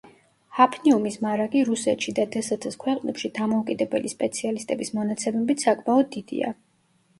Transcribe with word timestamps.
ჰაფნიუმის 0.59 1.17
მარაგი 1.25 1.61
რუსეთში 1.67 2.13
და 2.21 2.25
დსთ-ს 2.37 2.81
ქვეყნებში, 2.85 3.33
დამოუკიდებელი 3.37 4.13
სპეციალისტების 4.17 4.93
მონაცემებით 4.99 5.69
საკმაოდ 5.69 6.13
დიდია. 6.19 6.55